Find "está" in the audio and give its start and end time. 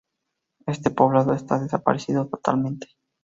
1.35-1.59